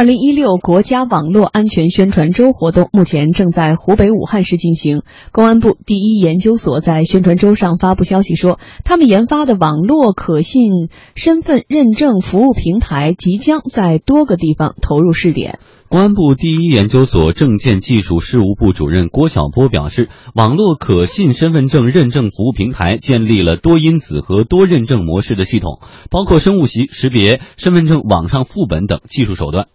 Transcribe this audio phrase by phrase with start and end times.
[0.00, 5.02] 二零一六国家网络安全宣传周活动目前正在湖北武汉市进行。
[5.30, 15.58] 公安部第一研究所在宣传周上发布消息说，他们研发的网络可信身份认证服务平台即将在多个地方投入试点。
[15.90, 25.78] 公安部第一研究所证件技术事务部主任郭晓波表示，网络可信身份证认证服务平台建立了多因子和多认证模式的系统，
[26.10, 29.66] 包括生物识识别、身份证网上副本等技术手段。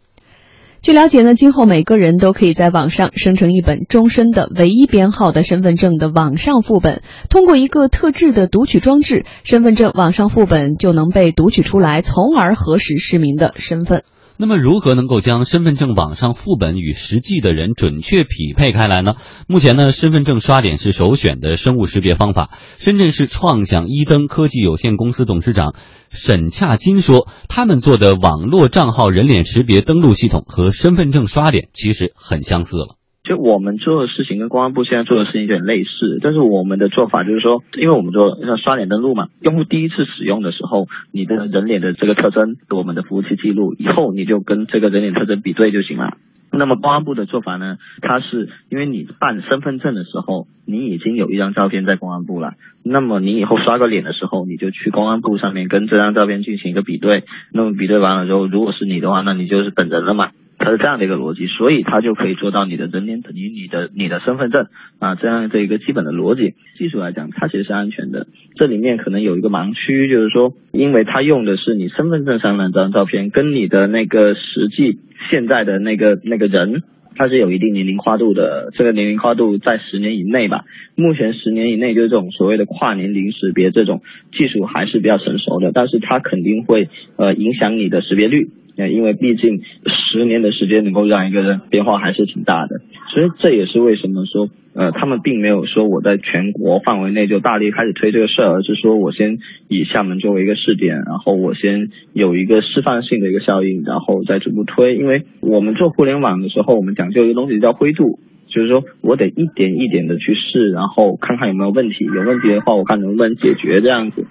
[0.86, 14.04] 据了解呢，今后每个人都可以在网上生成一本终身的唯一编号的身份证的网上副本，通过一个特制的读取装置，身份证网上副本就能被读取出来，从而核实市民的身份。
[14.38, 19.14] 那么，如何能够将身份证网上副本与实际的人准确匹配开来呢？
[19.48, 22.50] 目前呢，身份证刷脸是首选的生物识别方法。
[22.78, 25.74] 深圳市创想一登科技有限公司董事长
[26.10, 32.98] 沈恰金说，他们做的网络账号人脸识别登录系统和身份证刷脸其实很相似了。
[33.25, 46.18] 就我们做的事情跟公安部现在做的事情有点类似，但是我们的做法就是说，因为我们做像刷脸登录嘛，用户第一次使用的时候，你的人脸的这个特征，我们的服务器记录，以后你就跟这个人脸特征比对就行了。
[46.52, 52.53] 那么公安部的做法呢，它是因为你办身份证的时候，你已经有一张照片在公安部了，
[52.84, 60.30] 那么你以后刷个脸的时候，你就去公安部上面跟这张照片进行一个比对，那么比对完了之后，如果是你的话，那你就是本人了嘛。
[60.66, 64.66] 它是这样的一个逻辑，所以它就可以做到你的人脸等于你的你的身份证
[64.98, 66.56] 啊，这样的一个基本的逻辑。
[66.76, 68.26] 技术来讲，它其实是安全的。
[68.56, 74.98] 这里面可能有一个盲区，就是说，因为它用的是你身份证上那张照片，跟你的那个实际
[75.30, 76.82] 现在的那个那个人，
[77.16, 78.72] 它是有一定年龄跨度的。
[78.74, 80.66] 这个年龄跨度在十年以内吧。
[80.96, 88.50] 目前十年以内就是这种所谓的跨年龄识别这种技术还是比较成熟的，但是它肯定会呃影响你的识别率。
[88.78, 92.81] 因为毕竟十年的时间能够让一个人变化还是挺大的，
[93.14, 104.96] 所以这也是为什么说，呃，他们并没有说我在全国范围内就大力开始推这个事儿，而是说我先以厦门作为一个试点，然后我先有一个示范性的一个效应，然后再逐步推。
[104.96, 114.25] 因为我们做互联网的时候，我们讲究一个东西叫灰度，就是说我得一点一点的去试，然后看看有没有问题，有问题的话，我看能不能解决这样子。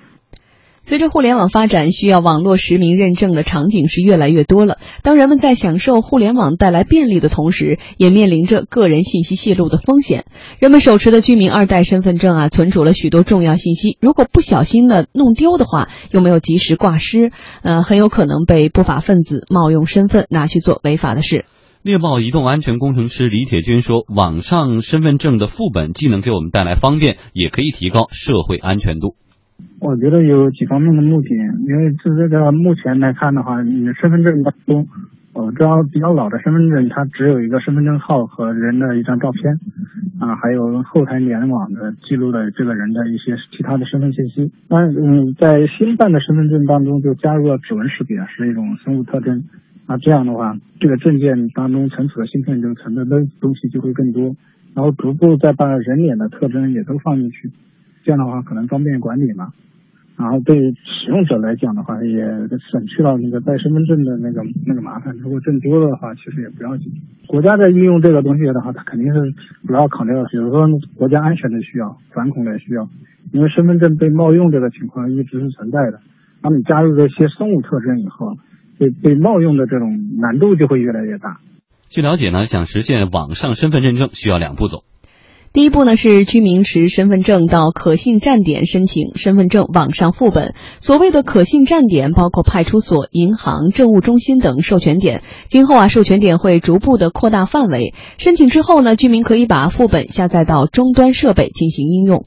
[0.87, 4.77] 随着互联网发展，需要网络实名认证的场景是越来越多了。
[5.03, 10.27] 当人们在享受互联网带来便利的同时，也面临着个人信息泄露的风险。
[10.59, 21.47] 人们手持的居民二代身份证啊，存储了许多重要信息，如果不小心的弄丢的话，又没有及时挂失，呃，很有可能被不法分子冒用身份拿去做违法的事。
[21.81, 29.17] 猎豹移动安全工程师李铁军说：“网上身份证的副本既能给我们带来方便，也可以提高社会安全度。”
[29.85, 31.29] 我觉得有几方面的目的，
[31.69, 34.89] 因为是这个目前来看的话，你的身份证当中，
[35.35, 39.61] 呃，这张比较老的身份证，它只有一个身份证号和人的一张照片，
[40.19, 44.51] 啊，还有后台联网的记录的这个人的一些其他的身份信息。
[44.71, 49.45] 那嗯，在新办的身份证当中就加入了指纹识别，是一种生物特征。
[49.87, 54.35] 那，这样的话，这个证件当中存储的芯片就存的东东西就会更多，
[54.75, 57.51] 然后逐步再把人脸的特征也都放进去。
[58.03, 59.53] 这样的话可能方便管理嘛，
[60.17, 62.23] 然后对使用者来讲的话，也
[62.71, 65.17] 省去了那个带身份证的那个那个麻烦。
[65.19, 66.93] 如果证多了的话，其实也不要紧。
[67.27, 69.21] 国家在运用这个东西的话，它肯定是
[69.67, 72.89] 主要考虑到，比如说国家安全的需要、反恐的需要。
[73.33, 75.99] 因为身份证被冒用这个情况一直是存在的，
[76.43, 78.37] 当你加入这些生物特征以后，
[78.79, 81.39] 被被冒用的这种难度就会越来越大。
[81.89, 84.85] 据了解呢，想实现网上身份认证需要两步走。
[85.55, 90.53] 第一步呢是居民持身份证到可信站点申请身份证网上副本。
[90.81, 95.23] 所谓的可信站点包括派出所、银行、政务中心等授权点。
[95.47, 97.95] 今后啊，授权点会逐步的扩大范围。
[98.19, 102.25] 申请之后呢，居民可以把副本下载到终端设备进行应用。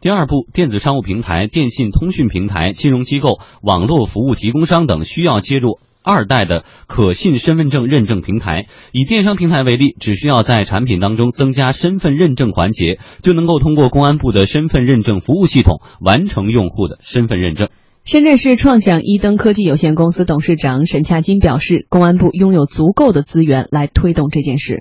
[0.00, 5.78] 第二步，电子商务平台、电信通讯平台、金融机构、网络服务提供商等需要接入。
[6.04, 17.68] 二代的可信身份证认证平台，以电商平台为例，只需要在产品当中增加身份认证环节，就能够通过公安部的身份认证服务系统完成用户的身份认证。
[18.04, 24.80] 深圳市创想一登科技有限公司董事长沈恰金表示，公安部拥有足够的资源来推动这件事。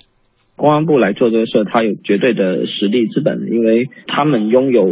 [0.58, 4.86] 公安部来做这个事，他有绝对的实力资本，因为他们拥有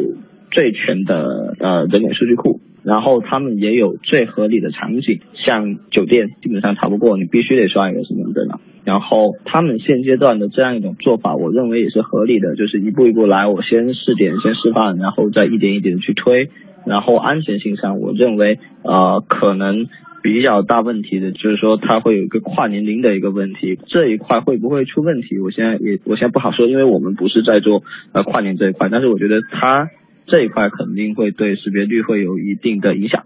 [0.50, 2.62] 最全的呃人脸数据库。
[2.84, 8.60] 然后他们也有最合理的场景，像酒店基本上逃不过，你必须得刷一个身份证了。
[8.84, 16.50] 然后他们现阶段的这样一种做法，我认为也是合理的，就是一步一步来，我先试点，先示范，然后再一点一点的去推。
[16.84, 19.88] 然后安全性上，我认为呃可能
[20.24, 25.38] 比较大问题的，就是说它会有一个跨年龄的一个问题，这一块会不会出问题？
[25.38, 27.84] 我现在也我现在不好说，因为我们不是在做
[28.14, 29.92] 呃跨年这一块，但是我觉得它
[30.28, 33.26] 这一块肯定会对识别率会有一定的影响。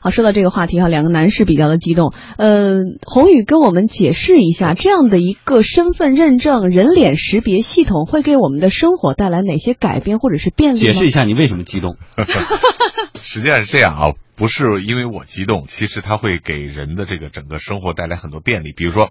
[0.00, 2.12] 好，说到这个话题哈，两个男士比较的激动。
[2.36, 10.78] 呃，宏宇跟我们解释一下，这样的一个身份认证人脸识别系统会给我们的生活带来哪些改变或者是便利？
[10.78, 11.96] 解释一下你为什么激动？
[13.16, 18.74] 实际上是这样啊，不是因为我激动，其实它会给人的这个整个生活带来很多便利。
[18.76, 19.10] 比如说，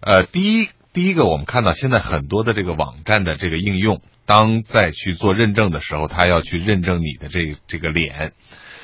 [0.00, 8.34] 呃，第一，第一个我们看到现在很多的这个网站的这个应用，当再去做认证的时候，他要去认证你的这这个脸。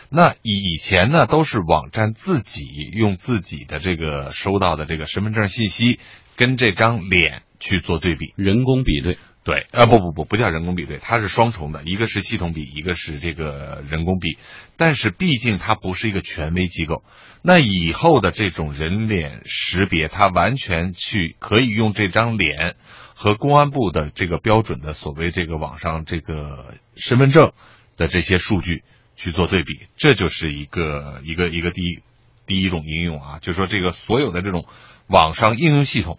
[0.09, 2.65] 那以前呢，都是网站自己
[2.95, 6.01] 用自己的这个收到的这个身份证信息
[6.35, 9.19] 跟这张脸去做对比，人工比对。
[9.45, 14.39] 对，啊，不不不，不叫人工比对，它是双重的，一个是系统比，一个是这个人工比。
[14.79, 17.05] 但是毕竟它不是一个权威机构，
[17.43, 22.75] 那以后的这种人脸识别，它完全去可以用这张脸
[23.15, 27.53] 和公安部的这个标准的所谓这个网上这个身份证
[27.97, 28.85] 的这些数据。
[29.17, 32.01] 去做对比，这就是一个一个一个第一
[32.47, 34.67] 第一种应用啊，就是说这个所有的这种
[35.07, 36.19] 网上应用系统。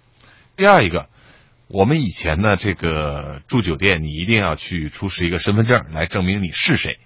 [0.56, 1.09] 第二一个，
[1.68, 6.97] 我们以前呢，这个住酒店你一定要去出示一个身份证来证明你是谁，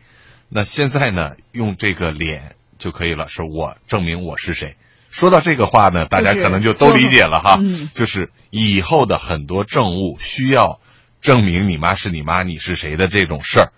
[0.47, 4.75] 那现在呢，用这个脸就可以了，是我证明我是谁。
[5.09, 7.59] 说到这个话呢，大家可能就都理解了哈，
[7.95, 10.79] 就是以后的很多政务需要
[11.21, 13.73] 证明你妈是你妈，你是谁的这种事儿。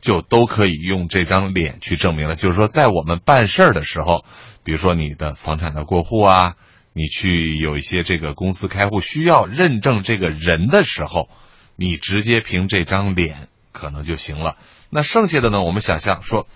[0.00, 2.34] 就都可以用这张脸去证明了。
[2.34, 4.24] 就是说，在我们办事儿的时候，
[4.64, 6.56] 比如说你的房产的过户啊，
[6.92, 11.28] 你去有一些这个公司开户需要认证这个人的时候，
[11.76, 14.56] 你直接凭这张脸可能就行了。
[14.90, 16.48] 那剩下的呢，我们想象说，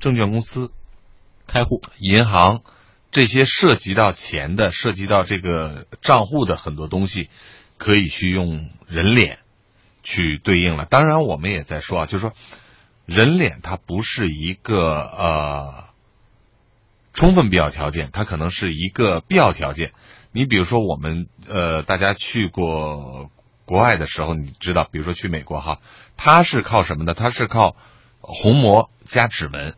[0.00, 0.70] 证券公司
[1.46, 2.62] 开户、银行
[3.18, 7.28] 这些涉及到钱的、涉及到这个账户的很多东西，
[7.78, 9.40] 可以去用人脸
[10.04, 10.84] 去对应了。
[10.84, 12.32] 当然，我们也在说啊，就是说。
[13.06, 15.84] 人脸它不是一个呃
[17.14, 19.92] 充分必要条件，它可能是一个必要条件。
[20.30, 23.30] 你比如说，我们呃大家去过
[23.64, 25.80] 国外的时候，你知道，比如说去美国哈，
[26.18, 27.14] 它是靠什么呢？
[27.14, 27.76] 它是靠
[28.20, 29.74] 虹膜加指纹。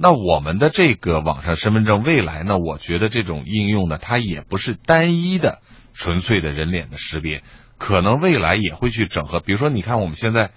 [0.00, 2.56] 那我们的这个网上身份证未来呢？
[2.56, 5.60] 我觉得这种应用呢，它也不是单一的
[5.92, 7.42] 纯粹的人脸的识别，
[7.76, 9.40] 可能未来也会去整合。
[9.40, 10.52] 比如说，你看我们现在。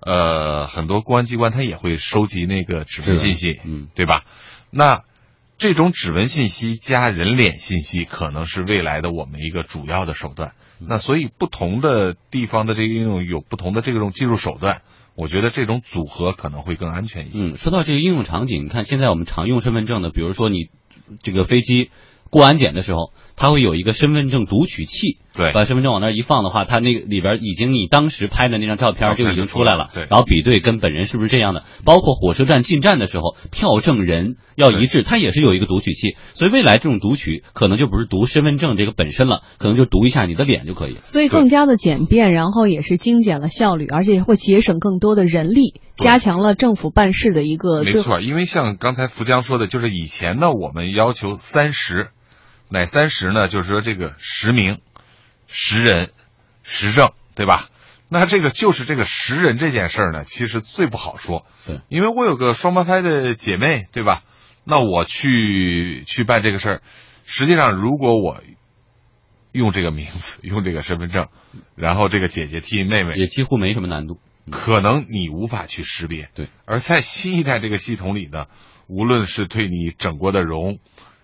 [0.00, 4.22] 呃，很多公安机关它也会收集那个指纹信息，嗯，对吧？
[4.70, 5.02] 那
[5.58, 10.52] 这种指纹信息加人脸信息，可能是未来的我们一个主要的手段。
[10.78, 14.82] 那所以不同的地方的这个应用有不同的这种技术手段，
[15.18, 17.44] 我觉得这种组合可能会更安全一些。
[17.44, 20.70] 嗯，说到这个应用场景，你看现在我们常用身份证的，比如说你
[21.22, 21.90] 这个飞机
[22.30, 23.12] 过安检的时候。
[23.38, 40.94] 它会有一个身份证读取器，对，把身份证往那一放的话，它那个里边已经你当时拍的那张照片就已经出来了，对，然后比对跟本人是不是这样的，包括火车站进站的时候，票证人要一致，它也是有一个读取器，所以未来这种读取可能就不是读身份证这个本身了，可能就读一下你的脸就可以。
[40.94, 47.84] 了，所以更加的简便，然后也是精简了效率，而且会节省更多的人力，加强了政府办事的一个。
[47.84, 52.08] 没错，因为像刚才福江说的，就是以前呢，我们要求三十。
[52.70, 53.48] 哪三十呢？
[53.48, 54.80] 就是说这个实名、
[55.46, 56.10] 实人、
[56.62, 57.70] 实证，对吧？
[58.10, 61.46] 那这个就是这个实人这件事儿呢，其实最不好说。
[61.66, 64.22] 对，因为我有个双胞胎的姐妹，对吧？
[64.64, 66.82] 那我去去办这个事儿，
[67.26, 68.42] 实际上如果我
[69.52, 71.28] 用这个名字、用这个身份证，
[71.74, 74.20] 然后这个姐姐替妹妹，也几乎没什么难度。
[74.50, 76.30] 可能你无法去识别。
[76.34, 78.46] 对，而在新一代这个系统里呢，
[78.86, 80.78] 无论是对你整过的容。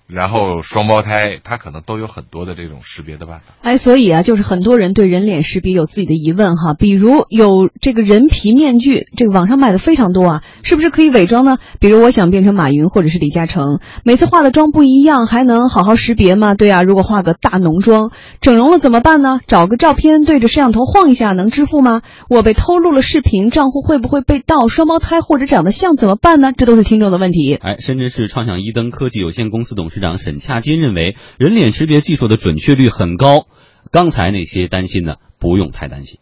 [0.06, 3.54] 然后双胞胎，他可能都有很多的这种识别的办法。
[3.62, 11.56] 哎，所以啊，就是很多人对人脸识别有自己的疑问哈，比如有这个人皮面具，这个网上卖的非常多啊，是不是可以伪装呢？
[11.80, 16.54] 比如我想变成马云或者是李嘉诚，每次化的妆不一样，还能好好识别吗？
[16.54, 18.10] 对啊，如果化个大浓妆，
[18.42, 19.40] 整容了怎么办呢？
[19.46, 22.02] 找个照片对着摄像头晃一下，能支付吗？
[22.28, 24.66] 我被偷录了视频，账户会不会被盗？
[24.66, 26.52] 双胞胎或者长得像怎么办呢？
[26.54, 27.54] 这都是听众的问题。
[27.54, 29.93] 哎，深圳市创想一灯科技有限公司董事。
[29.94, 33.46] 市长沈洽金认为，人脸识别技术的准确率很高。
[33.92, 36.18] 刚才那些担心呢，不用太担心。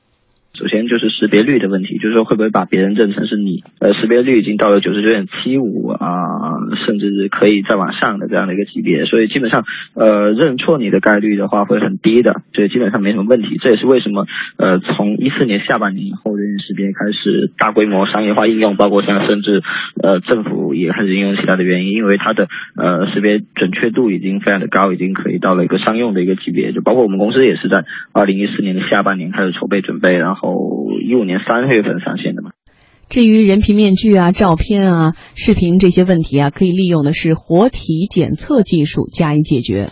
[0.62, 6.54] 首先就是识别率的问题，就是说会不会把别人认成是你，呃，识别率已经到了九十九点七五啊，
[6.86, 9.64] 甚至是可以再往上的这样的一个级别，所以基本上
[9.94, 13.58] 呃认错你的概率的话会很低的，所以基本上没什么问题。
[13.60, 19.64] 这也是为什么呃从一四年下半年以后，人脸识别开始大规模商业化应用，包括像甚至
[20.00, 32.50] 呃政府也开始应用其他的原因，因为它的呃识别准确度已经非常的高，已经可以到了一个商用的一个级别，就包括我们公司也是在二零一四年的下半年开始筹备准备，然后哦一五年三月份上线的嘛。
[33.08, 39.90] 至于人皮面具啊、照片啊、视频这些问题啊，可以利用的是活体检测技术加以解决。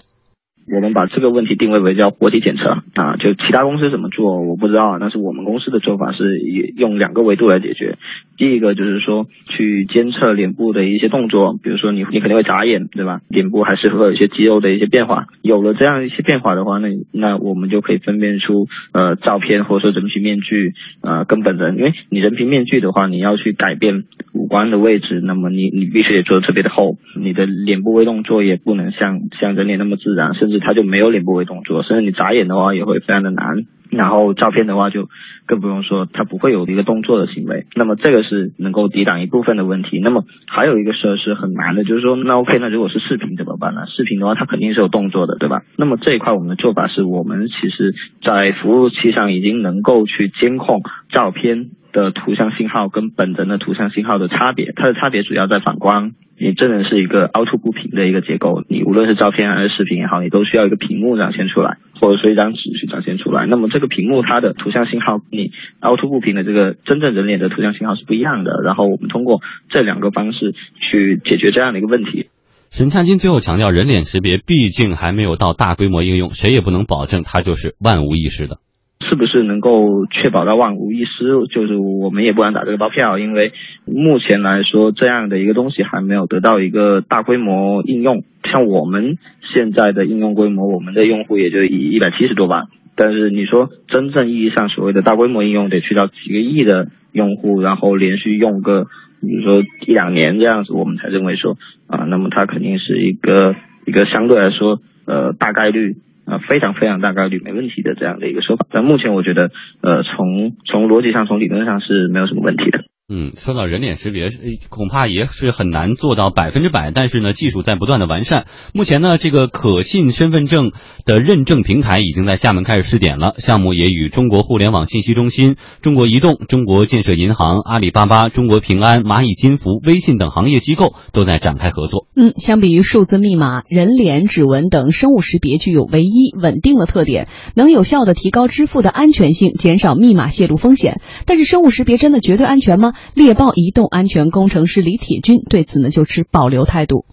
[0.73, 7.97] 我们把这个问题定位为叫活体检测啊，就其他公司怎么做我不知道，但是我们公司的做法是用两个维度来解决。
[8.37, 13.21] 第一个就是说去监测脸部的一些动作，比如说你你肯定会眨眼，对吧？
[13.29, 20.73] 脸部还是会有一些肌肉的一些变化，有了这样一些变化的话，那那我们就可以分辨出呃照片或者说人皮面具
[21.03, 33.67] 呃跟本人，因为你人皮面具的话，你要去改变五官的位置，那么你你必须得做的特别的厚，你的脸部微动作也不能像像人脸那么自然，甚至它就没有脸部微动作，甚至你眨眼的话也会非常的难。
[33.91, 35.09] 然后照片的话就
[35.47, 37.67] 更不用说，它不会有一个动作的行为。
[37.75, 39.99] 那么这个是能够抵挡一部分的问题。
[39.99, 43.87] 那么还有一个事儿是很难的，就是说，那 OK，那如果是视频怎么办呢？
[43.89, 45.63] 视频的话，它肯定是有动作的，对吧？
[45.77, 54.73] 那么这一块我们的做法是我们其实在服务器上已经能够去监控照片的图像信号跟本人的图像信号的差别。
[54.77, 56.13] 它的差别主要在反光。
[56.43, 63.45] 你真人是一个凹凸不平的一个结构，你无论是照片还是视频也好，你都需要一个屏幕展现出来，或者说一张纸去展现出来。
[63.45, 68.63] 那么这个屏幕它的图像信号，你凹凸不平的这个真正人脸的图像信号是不一样的。
[68.65, 72.31] 然后我们通过这两个方式去解决这样的一个问题。
[72.71, 78.61] 沈灿金最后强调，人脸识别毕竟还没有到大规模应用，谁也不能保证它就是万无一失的。
[79.09, 81.47] 是不是能够确保到万无一失？
[81.51, 83.53] 就是我们也不敢打这个包票，因为
[83.87, 88.25] 目前来说，这样的一个东西还没有得到一个大规模应用。
[88.45, 89.17] 像我们
[89.55, 92.67] 现在的应用规模，我们的用户也就一一百七十多万。
[92.95, 98.85] 但是你说真正意义上所谓的大规模应用，得去到几个亿的用户，然后连续用个，
[99.23, 105.97] 比如说一两年这样子，我们才认为说啊，那么它肯定是一个一个相对来说呃大概率。
[106.31, 112.85] 啊，非常非常大概率没问题的这样的一个说法，但目前我觉得，呃，从从逻辑上、从理论上是没有什么问题的。
[113.13, 114.29] 嗯，说到人脸识别，
[114.69, 116.93] 恐怕也是很难做到百分之百。
[116.93, 118.47] 但是呢，技术在不断的完善。
[118.73, 120.71] 目前呢，这个可信身份证
[121.05, 132.07] 的认证平台已经在厦门开始试点了，项目也与中国互联网信息中心、中国移动、中国建设银行、阿里巴巴、中国平安、蚂蚁金服、微信等行业机构都在展开合作。
[132.15, 137.27] 嗯，相比于数字密码，人脸、指纹等生物识别具有唯一、稳定的特点，
[137.57, 141.01] 能有效的提高支付的安全性，减少密码泄露风险。
[141.27, 142.93] 但是，生物识别真的绝对安全吗？
[143.15, 147.05] 猎豹移动安全工程师李铁军对此呢就持保留态度。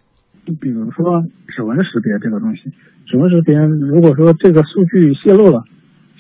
[0.61, 2.71] 比如说指纹识别这个东西，
[3.05, 5.63] 指纹识别如果说这个数据泄露了，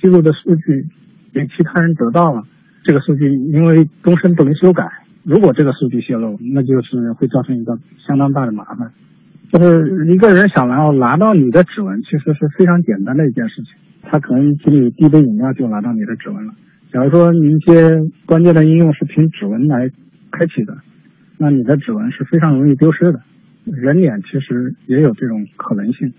[0.01, 0.87] 记录的数据
[1.33, 2.43] 被其他人得到了，
[2.83, 4.89] 这个数据因为终身不能修改，
[5.23, 8.91] 如果这个数据泄露，那就是会造成一个相当大的麻烦。
[9.49, 13.71] 就是一个人想要拿到你的指纹，其实是非常简单的一件事情，
[14.03, 16.53] 他可能给你递杯饮料就拿到你的指纹了。
[16.97, 19.91] 假如说你一些关键的应用是凭指纹来
[20.31, 20.77] 开启的，
[21.37, 23.19] 那你的指纹是非常容易丢失的。
[23.65, 26.13] 人脸其实也有这种可能性，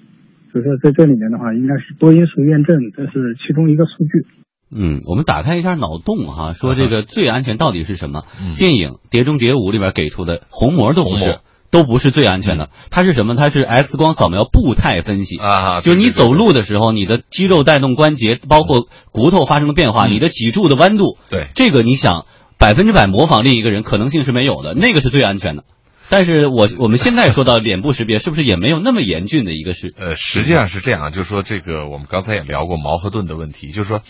[0.52, 4.24] 所以说在这里面的话，应该是多因素验证，这是其中一个数据。
[4.70, 8.22] 嗯，我们打开一下脑洞哈，说这个最安全到底是什么？
[8.56, 11.38] 电影《碟中谍五》里边给出的虹膜都不是。
[11.70, 13.34] 都不是最安全的，它是什么？
[13.36, 22.24] 它是 X 光扫描步态分析啊，就你走路的时候，你的肌肉带动关节，包括骨头发生的变化，你的脊柱的弯度，对这个你想
[22.58, 25.64] 百分之百模仿另一个人可能性是没有的，那个是最安全的。
[26.08, 29.92] 但是我我们现在说到脸部识别，是不是也没有那么严峻的一个事？
[29.98, 34.00] 呃，实际上是这样，就是说这个我们刚才也聊过矛和盾的问题，就是说。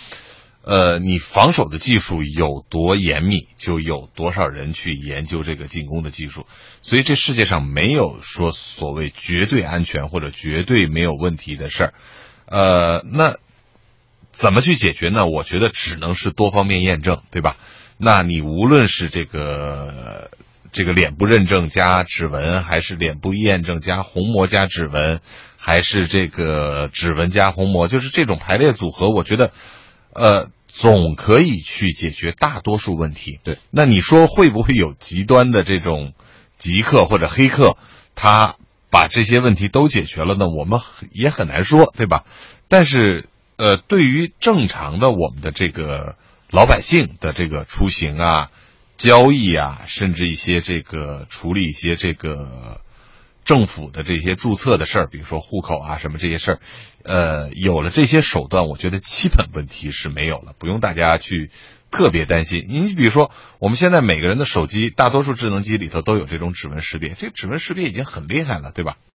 [0.69, 6.45] 呃，你防守的技术有多严密，就有多少人去研究这个进攻的技术。
[6.83, 11.95] 所以这世界上没有说所谓绝对安全或者绝对没有问题的事儿。
[12.45, 13.37] 呃，那
[14.31, 15.25] 怎么去解决呢？
[15.25, 17.57] 我觉得只能是多方面验证，对吧？
[17.97, 20.31] 那你无论是这个
[20.71, 25.23] 这个脸部认证加指纹，还是脸部验证加虹膜加指纹，
[25.57, 29.51] 还是这个指纹加虹膜，就是这种排列组合，我觉得。
[30.15, 30.49] 呃，
[30.79, 33.41] 总可以去解决大多数问题。
[33.43, 36.13] 对，那你说会不会有极端的这种
[36.57, 37.77] 极客或者黑客，
[38.15, 38.55] 他
[38.89, 40.47] 把这些问题都解决了呢？
[40.47, 40.79] 我们
[41.11, 42.23] 也很难说，对吧？
[42.69, 46.15] 但是，呃，对于正常的我们的这个
[46.49, 48.51] 老百姓的这个出行啊、
[48.97, 52.81] 交易啊，甚至一些这个处理一些这个
[53.49, 56.61] 政府的这些注册的事儿，比如说户口啊什么这些事儿，
[57.03, 61.51] 呃，有了这些手段，我觉得基本问题是没有了，不用大家去
[61.91, 62.67] 特别担心。
[62.69, 68.99] 你比如说，我们现在每个人的手机，大多数智能机里头都有这种指纹识别，这指纹识别已经很厉害了，对吧？